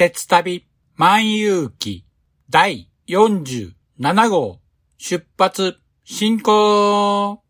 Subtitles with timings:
[0.00, 0.64] 鉄旅
[0.96, 2.06] 万有記
[2.50, 3.74] 第47
[4.30, 4.58] 号
[4.96, 5.76] 出発
[6.06, 7.49] 進行。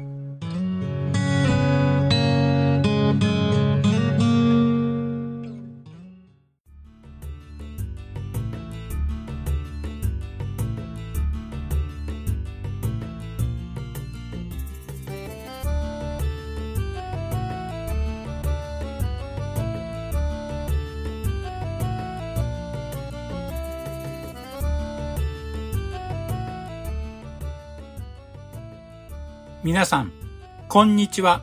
[29.71, 30.11] 皆さん、
[30.67, 31.41] こんにちは。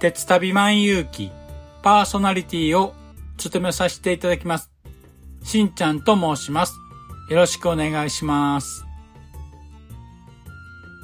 [0.00, 1.30] 鉄旅万有記
[1.80, 2.94] パーソナリティを
[3.36, 4.72] 務めさせていただきます。
[5.44, 6.74] しんちゃんと申します。
[7.30, 8.84] よろしくお願いします。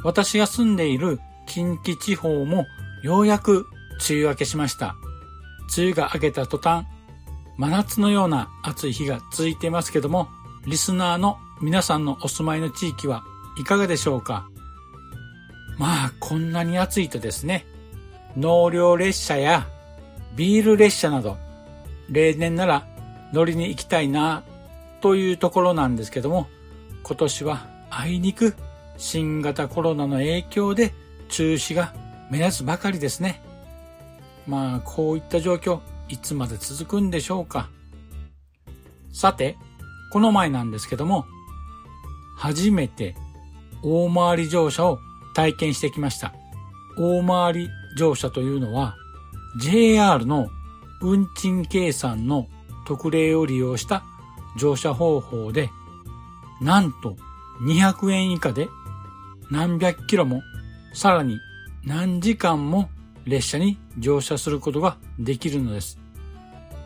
[0.03, 2.67] 私が住んでいる近畿地方も
[3.05, 3.69] ようやく
[4.11, 4.97] 梅雨明けしました。
[5.79, 6.85] 梅雨が明けた途端、
[7.59, 10.27] 真夏のような暑い日が続いていますけども、
[10.67, 13.23] リスナーの皆さんのお住まいの地域は
[13.57, 14.49] いかがでしょうか？
[15.79, 17.67] まあ、こんなに暑いとですね、
[18.37, 19.67] 納涼列車や
[20.37, 21.37] ビール列車など、
[22.11, 22.87] 例年なら
[23.33, 24.43] 乗りに行きたいな、
[25.03, 26.47] というところなんですけども、
[27.03, 28.55] 今年はあいにく
[28.97, 30.95] 新型コロナの影響で
[31.29, 31.93] 中止が
[32.31, 33.43] 目立つばかりですね。
[34.47, 37.69] まあ、こういった状況、いつまで続くんでしょうか。
[39.13, 39.57] さて、
[40.13, 41.27] この前なんですけども、
[42.37, 43.17] 初めて
[43.83, 44.99] 大回り乗車を
[45.35, 46.33] 体験してきました。
[46.97, 48.97] 大回り乗車というのは
[49.59, 50.49] JR の
[51.01, 52.49] 運賃計算の
[52.87, 54.05] 特例を利用した
[54.57, 55.71] 乗車方法で
[56.61, 57.17] なんと
[57.63, 58.69] 200円以下で
[59.51, 60.43] 何百キロも
[60.95, 61.39] さらに
[61.85, 62.89] 何時間も
[63.25, 65.99] 列車に乗車することができるのです。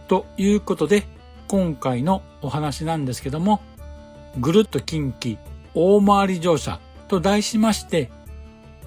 [0.08, 1.06] ということで
[1.48, 3.60] 今回のお話なんですけども
[4.38, 5.38] ぐるっと近畿
[5.74, 8.10] 大回り乗車と題しまして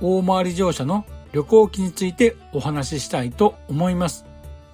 [0.01, 4.25] 大回り乗車の旅行記についてお話ししたいと思います。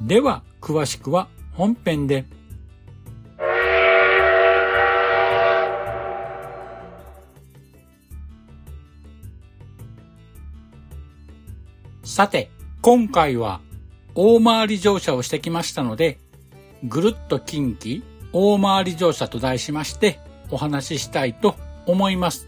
[0.02, 2.25] では、詳しくは本編で。
[12.03, 12.50] さて、
[12.81, 13.62] 今回は
[14.13, 16.19] 大回り乗車をしてきましたので、
[16.83, 20.19] ぐるっと近畿大回り乗車と題しまして
[20.51, 21.56] お話ししたいと
[21.86, 22.48] 思います。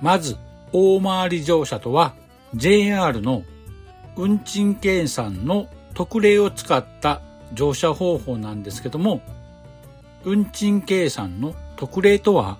[0.00, 0.36] まず、
[0.76, 2.14] 大回り乗車とは
[2.56, 3.44] JR の
[4.16, 7.22] 運賃計算の特例を使った
[7.52, 9.22] 乗車方法なんですけども、
[10.24, 12.58] 運賃計算の特例とは、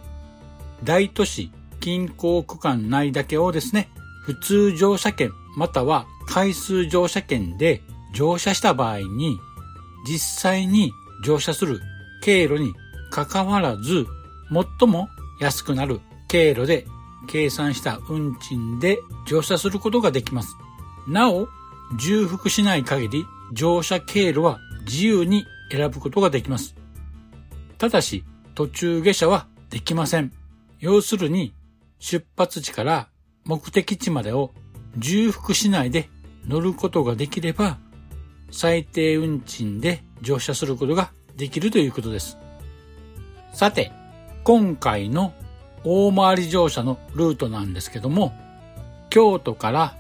[0.85, 1.51] 大都市
[1.81, 3.89] 近郊区間内だけをですね、
[4.23, 7.83] 普通乗車券または回数乗車券で
[8.15, 9.39] 乗車した場合に、
[10.07, 10.93] 実際に
[11.25, 11.81] 乗車する
[12.23, 12.75] 経路に
[13.11, 14.07] 関わらず、
[14.79, 15.09] 最も
[15.41, 16.87] 安くなる経路で
[17.25, 20.57] 計算した運賃で乗車することができます。
[21.09, 21.49] なお、
[21.99, 26.75] 重複しない限り乗車経路は自由に選ぶことができます。
[27.79, 28.25] ただし、
[28.55, 30.33] 途中下車はできません。
[30.81, 31.55] 要するに、
[31.99, 33.09] 出発地から
[33.45, 34.53] 目的地までを
[34.97, 36.09] 重複しないで
[36.47, 37.79] 乗ることができれば、
[38.51, 42.39] 最低運賃で乗車することができるということです。
[43.53, 43.93] さて、
[44.45, 45.33] 今回の
[45.85, 48.33] 大回り乗車のルートなんですけども、
[49.11, 49.95] 京都から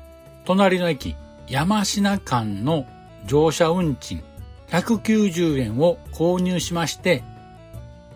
[0.44, 1.14] 隣の駅
[1.46, 2.86] 山科間の
[3.26, 4.22] 乗車運賃
[4.68, 7.22] 190円を購入しまして、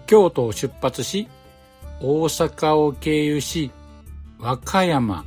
[0.07, 1.29] 京都を出発し、
[2.01, 3.71] 大阪を経由し、
[4.39, 5.25] 和歌山、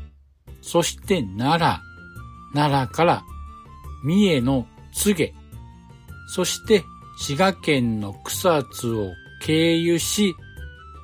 [0.61, 1.79] そして奈良、
[2.53, 3.23] 奈良から
[4.03, 5.33] 三重の津下、
[6.27, 6.83] そして
[7.17, 9.11] 滋賀県の草津を
[9.41, 10.35] 経由し、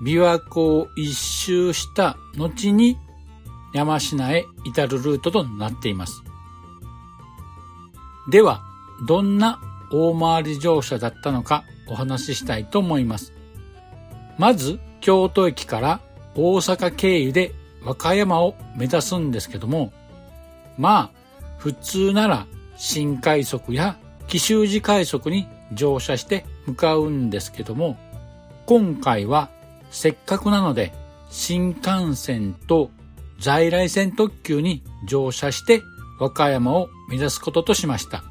[0.01, 2.97] 琵琶湖を一周した後に
[3.73, 6.23] 山科へ至るルートとなっています。
[8.29, 8.61] では、
[9.07, 9.59] どんな
[9.91, 13.33] 大回り乗車だったのかお話ししたいと思います。
[14.37, 16.01] まず、京都駅から
[16.35, 17.53] 大阪経由で
[17.83, 19.93] 和歌山を目指すんですけども、
[20.77, 21.17] まあ、
[21.57, 22.45] 普通なら
[22.75, 23.97] 新快速や
[24.27, 27.97] 紀州寺快速に乗車して向かうんですけども、
[28.65, 29.49] 今回は
[29.89, 30.93] せっかくなので
[31.29, 32.91] 新幹線と
[33.39, 35.81] 在来線特急に乗車して
[36.19, 38.23] 和歌山を目指すこととしました。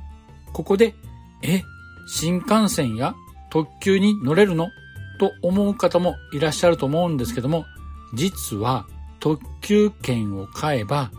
[0.53, 0.94] ここで、
[1.43, 1.62] え、
[2.08, 3.14] 新幹線や
[3.50, 4.69] 特急に乗れるの？
[5.19, 7.64] と思う方もいらっしゃると思うんですけども、
[8.14, 8.87] 実は
[9.20, 11.11] 特急券を買えば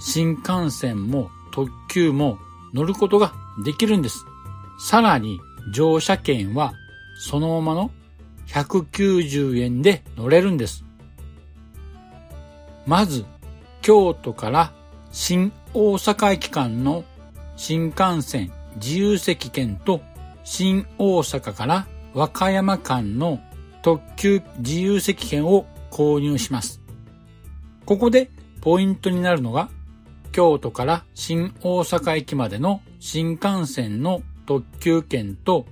[0.00, 2.38] 新幹線も特急も
[2.72, 3.32] 乗ることが
[3.64, 4.24] できるんです。
[4.78, 5.40] さらに
[5.72, 6.72] 乗車券は
[7.16, 7.90] そのままの
[8.46, 10.84] 190円で乗れるんです。
[12.86, 13.24] まず、
[13.82, 14.72] 京都から
[15.10, 17.04] 新大阪駅間の
[17.56, 20.00] 新幹線自由席券と
[20.42, 23.40] 新大阪から和歌山間の
[23.82, 26.80] 特急自由席券を購入します。
[27.84, 28.30] ここで
[28.60, 29.68] ポイントになるのが
[30.32, 35.66] 京都から新大阪駅までの新幹線の特急券と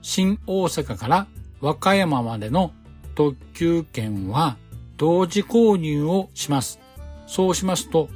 [0.00, 1.26] 新大阪から
[1.60, 2.72] 和歌山までの
[3.14, 4.56] 特急券は
[4.96, 6.80] 同時購入をします。
[7.26, 8.08] そうしますと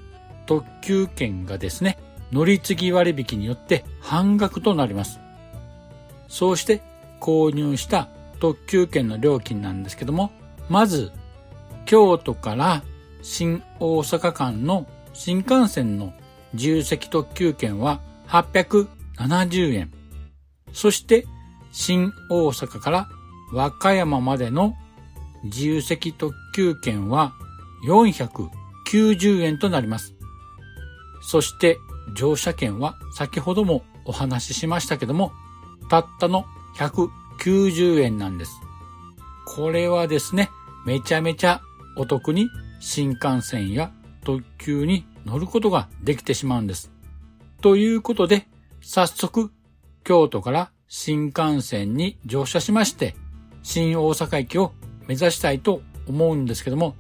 [0.47, 1.99] 特急券がですね、
[2.33, 5.21] 乗り継ぎ割引によって半額となります。
[6.29, 6.83] そうして
[7.21, 8.09] 購入した
[8.41, 10.31] 特急券の料金なんですけども、
[10.69, 11.13] まず
[11.87, 12.83] 京都から
[13.23, 16.13] 新大阪間の新幹線の
[16.53, 19.93] 自由席特急券は870円。
[20.73, 21.27] そして
[21.73, 23.09] 新大阪から
[23.53, 24.75] 和歌山までの
[25.45, 27.33] 自由席特急券は
[27.87, 30.15] 490円となります。
[31.23, 31.79] そして
[32.15, 35.33] 乗車券は先ほどもお話ししましたけども、
[35.89, 36.45] たったの
[36.77, 38.53] 190円なんです。
[39.47, 40.51] これはですね、
[40.87, 41.61] めちゃめちゃ
[41.97, 42.49] お得に
[42.81, 43.93] 新幹線や
[44.25, 46.91] 特急に乗ることができてしまうんです。
[47.61, 48.49] ということで、
[48.81, 49.53] 早速、
[50.05, 53.15] 京都から新幹線に乗車しまして、
[53.63, 54.73] 新大阪駅を
[55.07, 56.95] 目指したいと思うんですけども、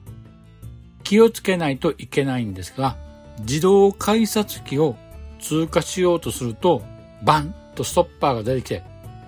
[1.02, 2.96] 気をつけないといけないんですが、
[3.40, 4.96] 自動改札機を
[5.40, 6.82] 通過しようとすると、
[7.22, 8.82] バンとストッパーが出てきて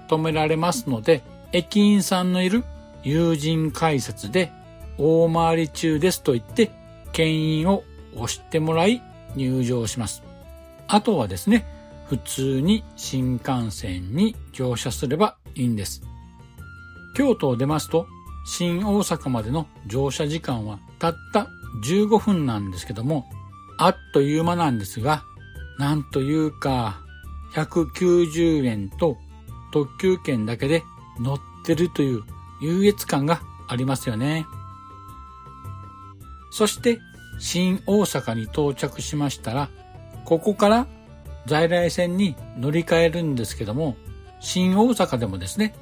[0.08, 2.64] 止められますので、駅員さんのいる
[3.02, 4.52] 友人改札で
[4.98, 6.70] 大回り中ですと言って、
[7.12, 9.02] 牽引を押してもらい
[9.34, 10.22] 入場します。
[10.88, 11.66] あとはですね、
[12.06, 16.02] 普通に新幹線に乗車すればいいんです。
[17.14, 18.06] 京都を出ますと、
[18.44, 21.48] 新大阪までの乗車時間はたった
[21.84, 23.26] 15分なんですけども、
[23.78, 25.24] あっという間なんですが、
[25.78, 27.00] なんというか、
[27.54, 29.16] 190円と
[29.72, 30.82] 特急券だけで
[31.20, 32.22] 乗ってるという
[32.60, 34.46] 優越感がありますよね。
[36.50, 37.00] そして
[37.38, 39.68] 新大阪に到着しましたら、
[40.24, 40.86] ここから
[41.46, 43.96] 在来線に乗り換えるんですけども、
[44.40, 45.74] 新大阪でもですね、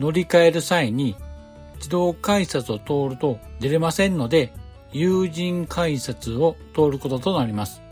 [0.00, 1.16] 乗り換える際に
[1.76, 4.52] 自動改札を通ると出れませんので、
[4.92, 7.82] 友人改札を通ることとなります。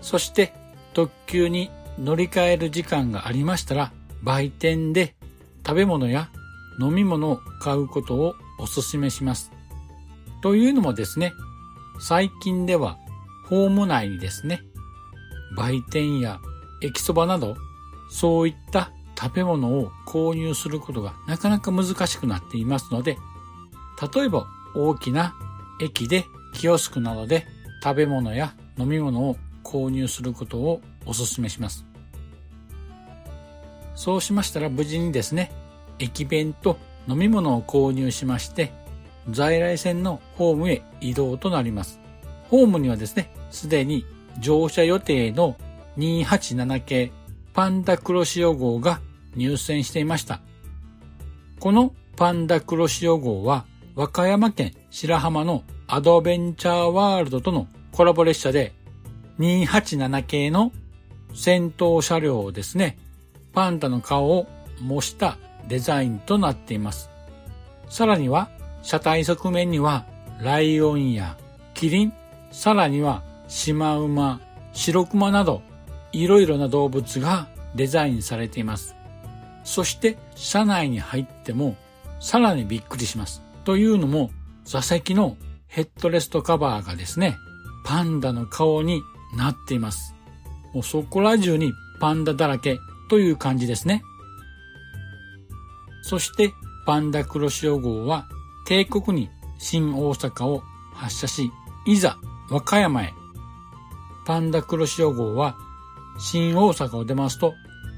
[0.00, 0.52] そして
[0.94, 3.92] 特急に乗り換える時間がありましたら、
[4.22, 5.14] 売店で
[5.66, 6.30] 食べ物や
[6.80, 9.52] 飲み物を買うことをお勧めします。
[10.42, 11.32] というのもですね、
[12.00, 12.98] 最近では
[13.48, 14.62] ホーム内にですね、
[15.56, 16.40] 売店や
[16.82, 17.56] 駅そばなど、
[18.10, 23.18] そういった食べ物を購入することがなかなか難しくなっていますので、
[24.14, 25.34] 例えば大きな
[25.80, 27.46] 駅でキオスクなどで
[27.82, 31.84] 食べ物や飲み物を購入することをお勧めします。
[33.94, 35.52] そうしましたら無事にですね、
[35.98, 38.72] 駅弁と飲み物を購入しまして、
[39.30, 42.00] 在来線のホームへ移動となります。
[42.48, 44.04] ホームにはですね、すでに
[44.38, 45.56] 乗車予定の
[45.98, 47.12] 287系
[47.54, 49.00] パンダクロシオ号が
[49.36, 50.40] 入線していました。
[51.60, 58.72] このパンダクロシオ号は和歌山県白浜のアドベンチャーワールドとのコラボ列車で
[59.38, 60.72] 287系の
[61.34, 62.98] 先頭車両ですね、
[63.52, 64.46] パンダの顔を
[64.80, 65.36] 模した
[65.68, 67.10] デザインとなっています。
[67.88, 68.50] さらには
[68.82, 70.06] 車体側面には
[70.40, 71.36] ライオンや
[71.74, 72.12] キリン、
[72.50, 74.40] さらにはシマウマ、
[74.72, 75.62] 白クマなど
[76.12, 78.94] いろいろな動物がデザインされています。
[79.64, 81.76] そして車内に入っても
[82.20, 83.42] さらにびっくりします。
[83.64, 84.30] というのも
[84.64, 87.36] 座席のヘッドレストカバーがですね、
[87.84, 89.02] パンダの顔に
[89.36, 90.14] なっています。
[90.74, 92.78] もうそこら中にパンダだらけ
[93.08, 94.02] という感じですね。
[96.02, 96.52] そして
[96.84, 98.28] パンダクロシオ号は
[98.66, 101.50] 帝国に新大阪を発射し、
[101.86, 102.18] いざ
[102.50, 103.14] 和歌山へ。
[104.26, 105.56] パンダクロシオ号は
[106.18, 107.54] 新大阪を出ますと、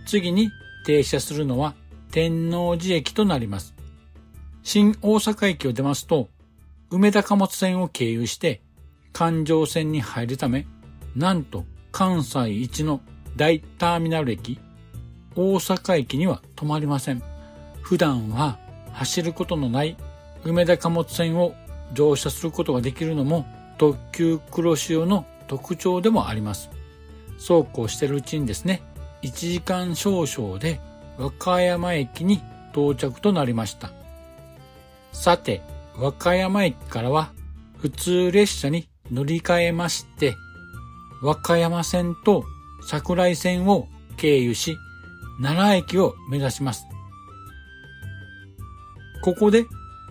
[0.06, 0.50] 次に
[0.85, 1.75] 停車するのは
[2.11, 3.75] 天王寺駅となります。
[4.62, 6.28] 新大阪駅を出ますと、
[6.90, 8.62] 梅田貨物線を経由して
[9.12, 10.66] 環状線に入るため、
[11.16, 13.00] なんと関西一の
[13.37, 14.59] 大ターミナル駅、
[15.37, 17.23] 大阪駅には止まりません。
[17.83, 18.59] 普段は
[18.92, 19.97] 走ることのない
[20.44, 21.54] 梅田貨物線を
[21.92, 26.71] 乗車することができるのも特急黒潮の特徴でもあります。
[27.44, 28.80] そうこうしてるうちにですね、
[29.20, 30.80] 1時間少々で
[31.18, 32.40] 和歌山駅に
[32.72, 33.92] 到着となりました。
[35.12, 35.60] さて、
[35.94, 37.32] 和歌山駅からは
[37.76, 40.34] 普通列車に乗り換えまして、
[41.20, 42.44] 和歌山線と
[42.86, 44.78] 桜井線を経由し、
[45.42, 46.86] 奈良駅を目指します。
[49.22, 49.66] ここで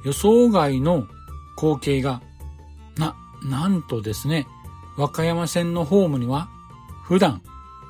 [0.06, 1.08] 予想外の
[1.58, 2.22] 光景が、
[2.96, 4.46] な、なんとですね、
[4.98, 6.48] 和歌山線のホームには
[7.04, 7.42] 普段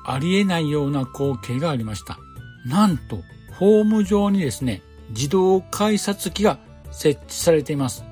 [0.04, 2.18] ありえないような光景がありました。
[2.66, 3.20] なんと、
[3.58, 6.58] ホーム上にですね、自動改札機が
[6.90, 8.04] 設置されています。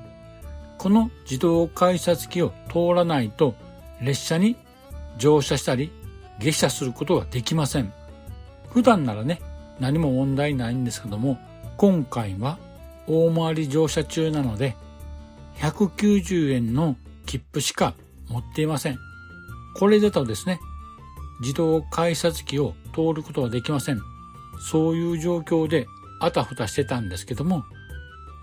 [0.77, 3.55] この自動改札機を通らないと
[4.01, 4.57] 列車に
[5.17, 5.91] 乗車したり
[6.39, 7.93] 下車することができません。
[8.69, 9.41] 普段ならね、
[9.79, 11.37] 何も問題ないんですけども、
[11.77, 12.57] 今回は
[13.07, 14.75] 大回り乗車中なので、
[15.57, 16.95] 190円の
[17.25, 17.93] 切符しか
[18.29, 18.99] 持っていません。
[19.75, 20.59] これだとですね、
[21.39, 24.01] 自動改札機を通ることができません。
[24.59, 25.87] そういう状況で
[26.19, 27.65] あたふたしてたんですけども、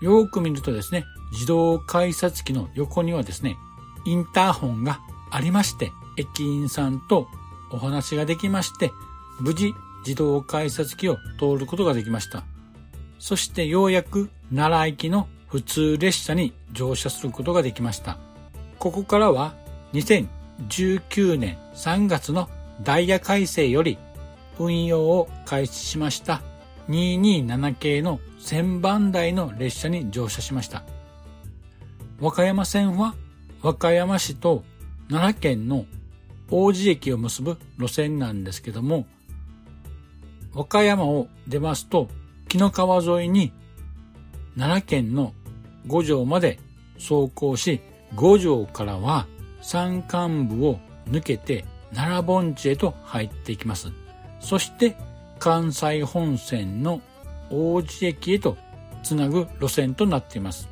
[0.01, 3.57] よく見るとですね、自動改札機の横にはですね、
[4.05, 4.99] インターホンが
[5.31, 7.27] ありまして、駅員さんと
[7.71, 8.91] お話ができまして、
[9.39, 9.73] 無事
[10.05, 12.43] 自動改札機を通ることができました。
[13.19, 18.17] そしてようやく奈良行きの普通列車に乗車することができました。
[18.79, 19.53] ここからは
[19.93, 22.49] 2019年3月の
[22.83, 23.97] ダイヤ改正より
[24.59, 26.41] 運用を開始しました
[26.89, 30.83] 227系の1000番台の列車に乗車しました。
[32.19, 33.15] 和歌山線は
[33.61, 34.63] 和歌山市と
[35.09, 35.85] 奈良県の
[36.49, 39.05] 王子駅を結ぶ路線なんですけども、
[40.53, 42.09] 和歌山を出ますと、
[42.49, 43.53] 紀の川沿いに
[44.57, 45.33] 奈良県の
[45.87, 46.59] 五条まで
[46.95, 47.81] 走行し、
[48.15, 49.27] 五条からは
[49.61, 53.91] 山間部を抜けて奈良盆地へと入っていきます。
[54.39, 54.95] そして
[55.39, 57.01] 関西本線の
[57.49, 58.57] 王子駅へと
[59.03, 60.69] つなぐ路線となっています。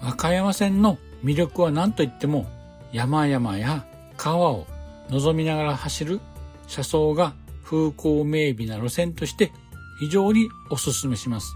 [0.00, 2.46] 和歌山線の魅力は何といっても
[2.92, 3.84] 山々や
[4.16, 4.66] 川を
[5.10, 6.20] 望みながら走る
[6.66, 9.52] 車窓が風光明媚な路線として
[9.98, 11.54] 非常にお勧めします。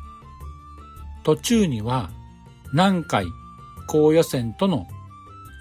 [1.23, 2.11] 途中には
[2.73, 3.27] 南海
[3.87, 4.87] 高野線との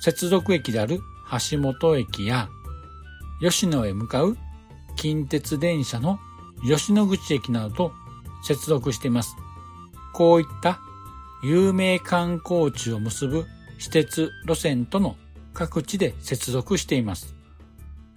[0.01, 1.01] 接続駅である
[1.49, 2.49] 橋本駅や
[3.41, 4.37] 吉野へ向かう
[4.95, 6.19] 近鉄電車の
[6.63, 7.91] 吉野口駅などと
[8.43, 9.35] 接続しています。
[10.13, 10.79] こういった
[11.43, 13.45] 有名観光地を結ぶ
[13.79, 15.15] 私鉄路線との
[15.53, 17.35] 各地で接続しています。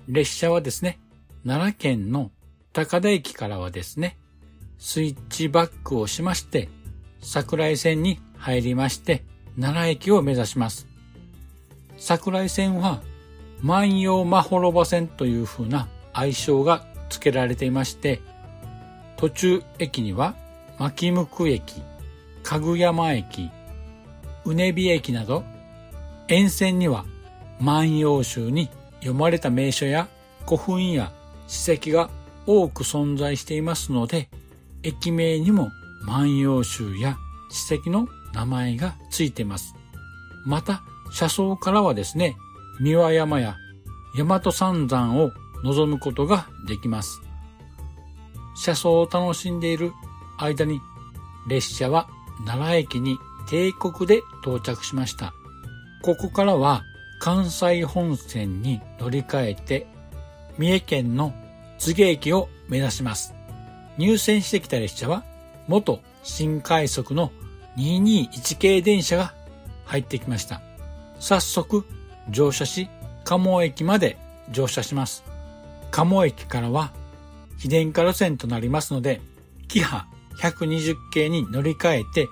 [0.08, 0.98] 列車はですね、
[1.46, 2.30] 奈良県の
[2.74, 4.18] 高田駅からはですね、
[4.78, 6.68] スイッチバックをしまして、
[7.22, 9.24] 桜井線に入りまして、
[9.58, 10.86] 奈良駅を目指します。
[11.96, 13.02] 桜井線は
[13.62, 18.20] 万葉まほろば線という風な愛称が付けられていまして、
[19.16, 20.34] 途中駅には
[20.78, 21.82] 牧向駅、
[22.42, 23.50] かぐ山駅、
[24.44, 25.44] うねび駅など、
[26.28, 27.04] 沿線には
[27.60, 28.68] 万葉集に
[29.00, 30.08] 読まれた名所や
[30.46, 31.12] 古墳や
[31.46, 32.10] 史跡が
[32.46, 34.28] 多く存在していますので、
[34.82, 35.70] 駅名にも
[36.02, 37.16] 万葉集や
[37.50, 39.74] 史跡の名前がついています。
[40.44, 40.82] また、
[41.12, 42.36] 車窓からはですね、
[42.80, 43.56] 三輪山や
[44.16, 47.20] 大和三山を望むことができます。
[48.56, 49.92] 車窓を楽しんでいる
[50.38, 50.80] 間に
[51.48, 52.08] 列車は
[52.46, 55.34] 奈良駅に帝国で到着しました。
[56.02, 56.82] ここからは
[57.20, 59.86] 関西本線に乗り換えて
[60.58, 61.32] 三重県の
[61.78, 63.34] 津芸駅を目指します。
[63.96, 65.24] 入線してきた列車は
[65.66, 67.32] 元新快速の
[67.76, 69.34] 221系電車が
[69.84, 70.60] 入ってきました。
[71.18, 71.84] 早速
[72.30, 72.88] 乗車し、
[73.24, 74.16] 鴨駅まで
[74.50, 75.24] 乗車します。
[75.90, 76.92] 鴨駅からは
[77.58, 79.20] 非電化路線となりますので、
[79.68, 80.06] キハ
[80.40, 82.28] 120系に乗り換えて、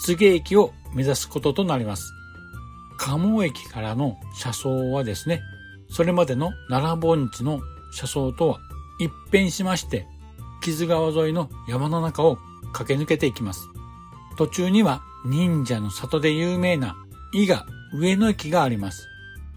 [0.00, 2.12] 津芸駅を目指すこととなります。
[2.98, 5.42] 鴨駅からの車窓はですね、
[5.90, 7.60] それまでの奈良盆地の
[7.92, 8.60] 車窓とは
[8.98, 10.06] 一変しまして、
[10.62, 12.38] 木津川沿いの山の中を
[12.72, 13.68] 駆け抜けていきます。
[14.36, 16.96] 途中には忍者の里で有名な
[17.34, 19.08] 伊賀上野駅があります。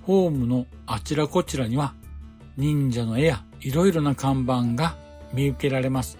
[0.06, 1.96] ホームのあちらこちらには
[2.58, 4.96] 忍者の絵やいろいろな看板が
[5.34, 6.20] 見受けられます。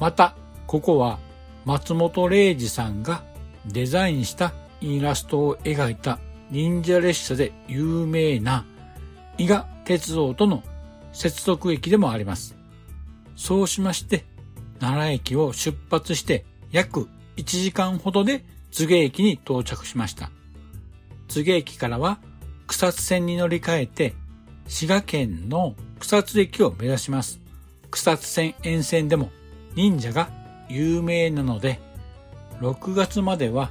[0.00, 0.34] また、
[0.66, 1.18] ここは
[1.66, 3.22] 松本零士さんが
[3.66, 6.18] デザインしたイラストを描いた
[6.50, 8.64] 忍者列車で有名な
[9.36, 10.62] 伊賀鉄道との
[11.12, 12.56] 接続駅でもあります。
[13.36, 14.24] そうしまして、
[14.80, 20.30] 奈良駅を出発して約1時間ほどで津芸駅に到着しました。
[21.28, 22.20] 津芸駅からは
[22.66, 24.14] 草津線に乗り換えて
[24.66, 27.40] 滋賀県の草津駅を目指します。
[27.90, 29.30] 草津線沿線でも
[29.74, 30.28] 忍者が
[30.68, 31.80] 有名なので、
[32.60, 33.70] 6月までは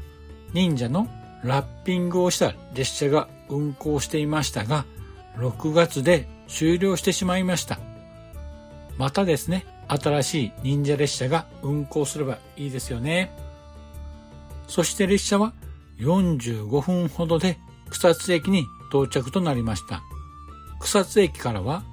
[0.54, 1.08] 忍者の
[1.44, 4.86] ラッピングをした列車が運行していましたが、
[5.38, 7.80] 6月で終了してしまいました。
[8.98, 13.32] またですね、新しい忍者列車が運行すればいいですよね。
[14.68, 15.54] そして列車は
[16.00, 17.58] 45分ほどで
[17.90, 20.04] 草津駅に到着となりました。
[20.80, 21.84] 草津駅からは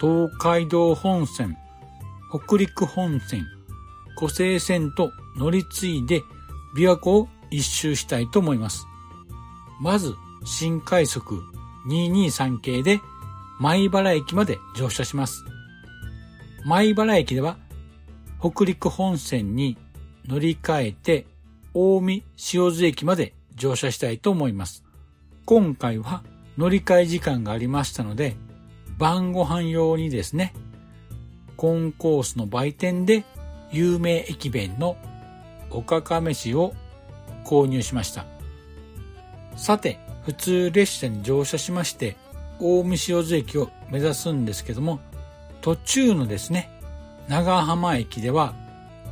[0.00, 1.56] 東海道本線、
[2.30, 3.46] 北陸本線、
[4.16, 6.22] 湖西線と乗り継いで
[6.76, 8.86] 琵琶湖を一周したいと思います。
[9.80, 11.42] まず、新快速
[11.88, 13.00] 223系で
[13.58, 15.44] 米原駅まで乗車します。
[16.64, 17.56] 米原駅では
[18.40, 19.78] 北陸本線に
[20.26, 21.26] 乗り換えて
[21.72, 22.22] 大見
[22.52, 24.85] 塩津駅まで乗車したいと思います。
[25.46, 26.24] 今回は
[26.58, 28.34] 乗り換え時間がありましたので、
[28.98, 30.52] 晩ご飯用にですね、
[31.56, 33.24] コンコースの売店で
[33.70, 34.96] 有名駅弁の
[35.70, 36.74] おかか飯を
[37.44, 38.26] 購入しました。
[39.56, 42.16] さて、普通列車に乗車しまして、
[42.58, 44.98] 大見塩津駅を目指すんですけども、
[45.60, 46.68] 途中のですね、
[47.28, 48.52] 長浜駅では、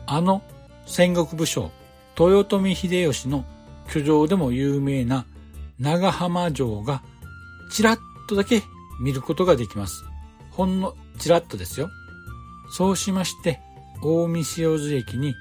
[0.04, 0.42] あの
[0.84, 1.70] 戦国武将、
[2.18, 3.44] 豊臣秀吉の
[3.86, 5.26] 居城でも有名な
[5.78, 7.02] 長浜城が
[7.70, 8.62] ちらっとだけ
[9.00, 10.04] 見ることができます。
[10.50, 11.90] ほんのちらっとですよ。
[12.70, 13.60] そうしまして、
[14.02, 15.34] 大見塩津駅に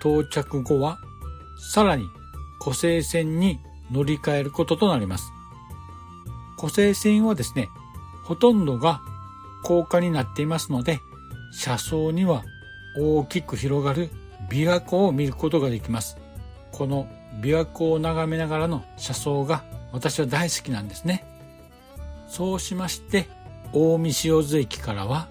[0.00, 0.98] 到着後は、
[1.72, 2.06] さらに
[2.60, 3.58] 湖西線に
[3.90, 5.24] 乗り換えることとなります。
[6.56, 7.68] 湖西線はですね、
[8.24, 9.00] ほとんどが
[9.64, 11.00] 高架になっていますので、
[11.52, 12.44] 車窓には
[12.98, 14.10] 大きく広がる
[14.50, 16.16] 琵琶湖を見ることができます。
[16.72, 17.08] この
[17.40, 21.24] 琵琶湖を眺めながらの車窓が私は大好きなんですね。
[22.28, 23.28] そうしまして、
[23.72, 25.28] 大見塩津駅からは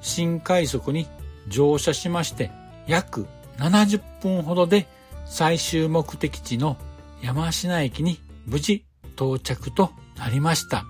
[0.00, 1.06] 新快速に
[1.48, 2.50] 乗車しまして、
[2.86, 3.26] 約
[3.58, 4.86] 70分ほどで
[5.24, 6.76] 最終目的地の
[7.22, 8.84] 山科駅に無事
[9.14, 10.84] 到着となりました。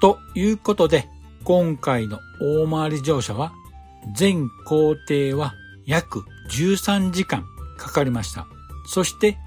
[0.00, 1.08] ということで、
[1.44, 3.52] 今回の大回り乗車は
[4.14, 5.54] 全行程は
[5.86, 7.44] 約13時間
[7.76, 8.46] かかりました。
[8.86, 9.38] そして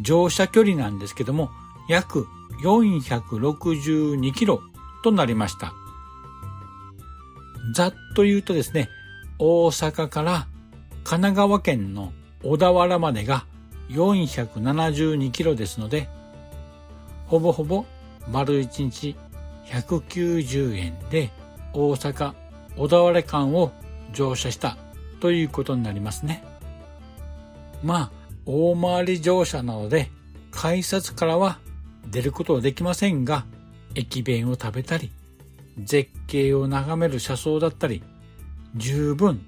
[0.00, 1.50] 乗車距離なんですけども
[1.88, 2.26] 約
[2.62, 4.60] 462キロ
[5.02, 5.72] となりました。
[7.74, 8.88] ざっと言うとですね、
[9.38, 10.46] 大阪から
[11.04, 13.46] 神奈川県の小田原までが
[13.90, 16.08] 472キロですので、
[17.26, 17.84] ほぼほぼ
[18.30, 19.16] 丸1日
[19.66, 21.30] 190円で
[21.72, 22.34] 大阪
[22.76, 23.72] 小田原間を
[24.12, 24.76] 乗車した
[25.20, 26.44] ということになりますね。
[27.82, 30.10] まあ、大回り乗車なので
[30.50, 31.58] 改札からは
[32.10, 33.46] 出ることはできませんが、
[33.94, 35.10] 駅弁を食べたり、
[35.78, 38.02] 絶景を眺める車窓だったり、
[38.76, 39.44] 十分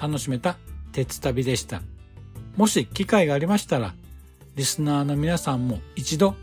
[0.00, 0.56] 楽しめた
[0.92, 1.82] 鉄旅でした。
[2.56, 3.94] もし機会がありましたら、
[4.54, 6.34] リスナーの皆さんも一度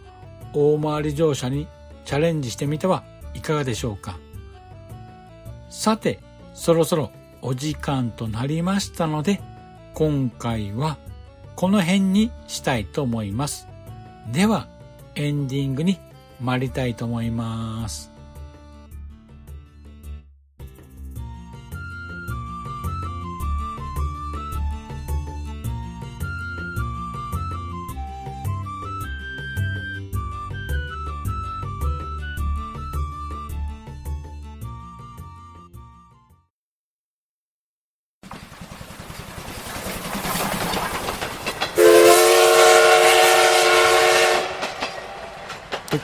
[0.53, 1.67] 大回り乗車に
[2.05, 4.19] チャレンジしてみてはいかがでしょうか。
[5.69, 6.19] さて、
[6.53, 7.11] そろそろ
[7.41, 9.41] お時間となりましたので、
[9.95, 10.97] 今回は
[11.55, 13.67] この辺にしたいと思います。
[14.31, 14.67] では、
[15.15, 15.99] エンディングに
[16.39, 18.12] 参りたいと思います。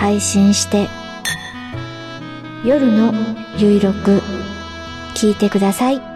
[0.00, 0.88] 配信して
[2.64, 3.12] 夜の
[3.58, 4.22] ゆいろく
[5.14, 6.09] 聞いてください。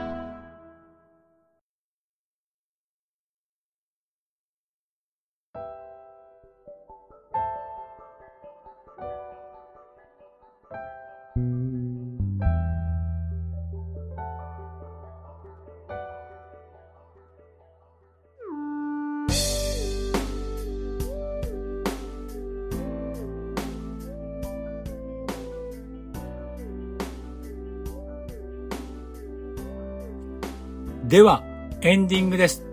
[31.15, 31.45] では、
[31.81, 32.65] エンディングです。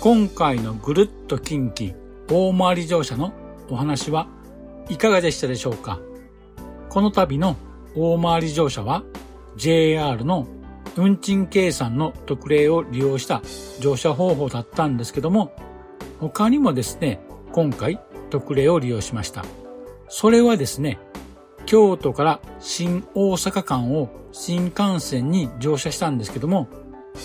[0.00, 1.94] 今回のぐるっと近畿
[2.28, 3.32] 大回り乗車の
[3.70, 4.26] お話は
[4.88, 6.00] いかがでしたでしょうか？
[6.88, 7.54] この度の
[7.94, 9.04] 大回り乗車は
[9.54, 10.48] JR の
[10.96, 13.40] 運賃計算の特例を利用した
[13.78, 15.54] 乗車方法だったんですけども、
[16.18, 17.20] 他にもですね、
[17.52, 19.44] 今回特例を利用しました。
[20.08, 20.98] それはですね、
[21.66, 26.66] 京都から新大阪間を新幹線に乗車したんですけども、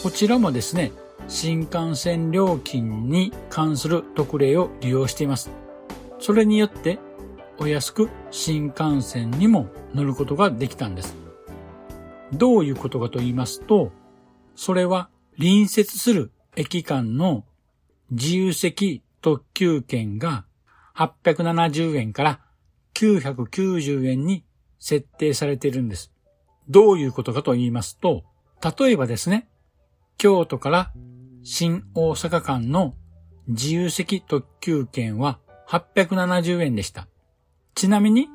[0.04, 0.91] こちらもですね、
[1.27, 5.51] 新幹線料金に関する特例を利用しています。
[6.19, 6.97] それによって
[7.60, 11.15] お安く新幹線にも乗ることができたんです。
[12.34, 13.91] どういうことかと言いますと、
[14.56, 17.45] それは隣接する駅間の
[18.10, 20.45] 自由席特急券が
[20.95, 22.39] 870円から
[22.95, 24.43] 990円に
[24.80, 26.12] 設定されているんです。
[26.69, 28.23] どういうことかと言いますと、
[28.80, 29.47] 例えばですね、
[30.17, 30.91] 京都から
[31.43, 32.93] 新大阪間の
[33.47, 37.08] 自由席特急券は870円でした。
[37.76, 38.28] ちなみに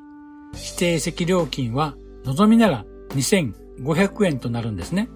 [0.53, 5.09] 指定席料金は望みなら2500円となるんですね。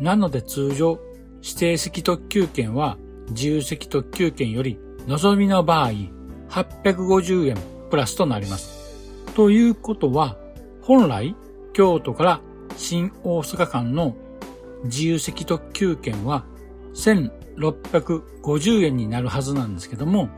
[0.00, 0.98] なので通常
[1.42, 2.98] 指定席特急券は
[3.30, 5.92] 自由席特急券より望みの場合
[6.48, 7.56] 850円
[7.90, 8.84] プラスとなります。
[9.34, 10.36] ということは
[10.82, 11.34] 本来
[11.72, 12.40] 京都から
[12.76, 14.16] 新大阪間の
[14.84, 16.44] 自由席特急券は
[16.94, 20.28] 1650円になるはずなんですけども、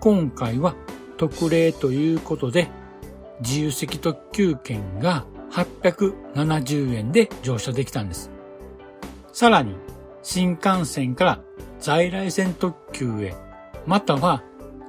[0.00, 0.74] 今回は
[1.16, 2.68] 特例ということで、
[3.40, 8.30] 自由席特急券が870円で乗車できたんです。
[9.32, 9.76] さらに、
[10.22, 11.40] 新幹線から
[11.80, 13.34] 在来線特急へ、
[13.86, 14.42] または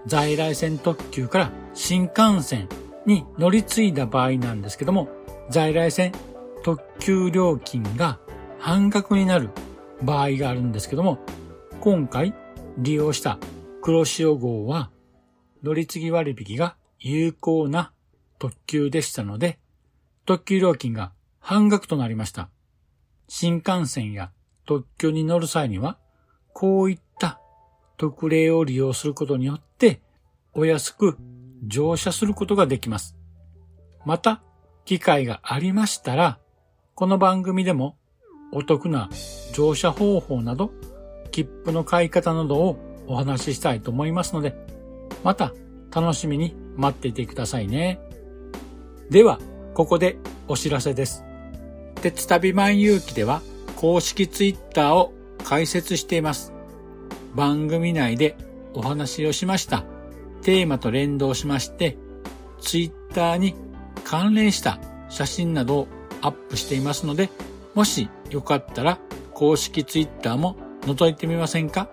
[0.06, 2.68] 在来線特急から新幹線
[3.06, 5.10] に乗り継いだ場合なんですけども、
[5.50, 6.12] 在来線
[6.64, 8.20] 特急料金が
[8.64, 9.50] 半額になる
[10.02, 11.20] 場合があるんですけども、
[11.82, 12.34] 今回
[12.78, 13.38] 利用した
[13.82, 14.90] 黒潮号は
[15.64, 17.92] 乗り継ぎ割引が有効な
[18.40, 19.60] 特急でしたので、
[20.26, 22.50] 特急料金が半額となりました。
[23.28, 24.32] 新幹線や
[24.66, 25.98] 特急に乗る際には、
[26.54, 27.42] こういった
[27.98, 30.00] 特例を利用することによって、
[30.54, 31.18] お安く
[31.68, 33.18] 乗車することができます。
[34.06, 34.42] また、
[34.86, 36.40] 機会がありましたら、
[36.96, 37.98] この番組でも
[38.56, 39.10] お得な
[39.54, 40.72] 乗車方法など、
[41.32, 44.56] 切符の買い方などをお話ししたいと思いますので、
[45.24, 45.54] また
[45.94, 48.00] 楽しみに待っていてくださいね。
[49.10, 49.40] では、
[49.74, 51.24] ここでお知らせです。
[52.02, 53.42] 鉄旅万有記では
[53.76, 55.14] 公式ツイッターを
[55.44, 56.54] 開設しています。
[57.36, 58.38] 番組内で
[58.74, 59.84] お話をしました
[60.44, 61.98] テーマと連動しまして、
[62.62, 63.56] ツイッターに
[64.04, 65.88] 関連した写真などを
[66.22, 67.30] アップしていますので、
[67.74, 69.00] もしよかったら
[69.34, 71.88] 公式ツイッターも覗いてみませんか？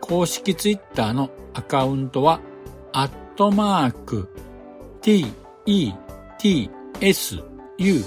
[0.00, 2.40] 公式ツイッターのアカウントは、
[2.92, 4.28] アットマーク、
[5.00, 5.26] t,
[5.66, 5.92] e,
[6.38, 6.70] t,
[7.00, 7.42] s,
[7.78, 8.04] u,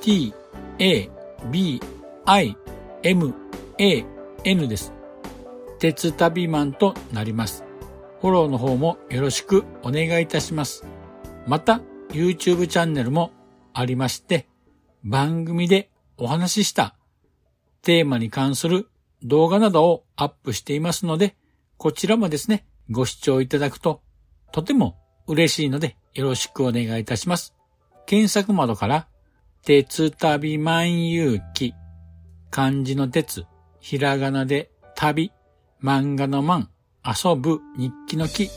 [0.00, 0.34] t,
[0.78, 1.10] a,
[1.50, 1.80] b,
[2.26, 2.56] i,
[3.02, 4.92] man です。
[5.78, 7.64] 鉄旅マンとなります。
[8.20, 10.84] フォローの方もよろしくお願いいたします。
[11.46, 13.32] また、YouTube チャンネルも
[13.72, 14.46] ありまして、
[15.02, 16.94] 番組でお話しした
[17.82, 18.88] テーマに関する
[19.22, 21.36] 動画などをアップしていますので、
[21.76, 24.02] こちらもですね、ご視聴いただくと
[24.52, 27.54] とても嬉しいのでよろしくお願いいたします。
[28.06, 29.08] 検索窓から、
[29.64, 31.74] 鉄旅万有記、
[32.50, 33.46] 漢字の鉄、
[33.80, 35.32] ひらがなで旅、
[35.82, 36.66] 漫画の漫、
[37.04, 38.50] 遊ぶ、日記の記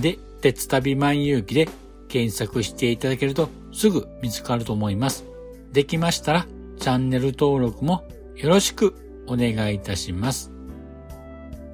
[0.00, 1.68] で、鉄旅万有記で
[2.08, 5.24] 検索していただけるとすぐ見つかると思います。
[5.72, 6.46] できましたら、
[6.78, 8.04] チャンネル登録も
[8.40, 8.94] よろしく
[9.26, 10.50] お願いいたします。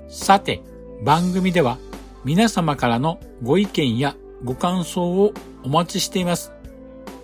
[0.08, 0.62] さて、
[1.04, 1.78] 番組では
[2.24, 6.52] 皆様からのご意見やご感想をお待ちしています。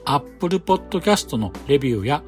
[0.05, 2.23] Apple Podcast のレビューや、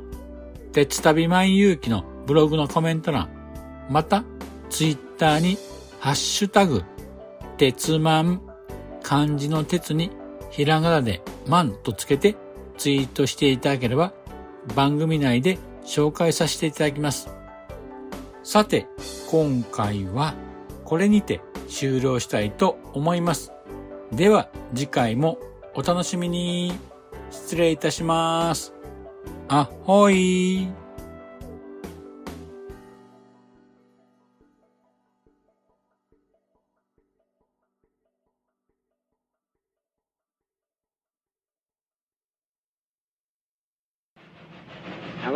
[0.72, 3.29] 鉄旅万有記のブログのコメント欄、
[3.88, 4.24] また、
[4.68, 5.57] Twitter に、
[6.00, 6.83] ハッシュタグ、
[7.59, 8.42] 鉄万、
[9.05, 10.11] 漢字の鉄に、
[10.50, 12.35] ひらがなで万とつけて
[12.77, 14.12] ツイートしていただければ、
[14.74, 17.29] 番組内で紹介させていただきます。
[18.42, 18.87] さて、
[19.31, 20.35] 今回は
[20.85, 23.53] これにて終了したいと思います。
[24.12, 25.38] では次回も
[25.75, 26.73] お楽しみに。
[27.31, 28.73] 失礼いたします。
[29.49, 30.84] あほい。